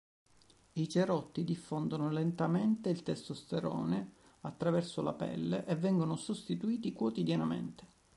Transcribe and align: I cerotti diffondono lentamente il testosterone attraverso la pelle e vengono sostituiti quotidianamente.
I 0.73 0.87
cerotti 0.89 1.43
diffondono 1.43 2.09
lentamente 2.09 2.89
il 2.89 3.03
testosterone 3.03 4.13
attraverso 4.41 5.03
la 5.03 5.13
pelle 5.13 5.63
e 5.67 5.75
vengono 5.75 6.15
sostituiti 6.15 6.91
quotidianamente. 6.91 7.85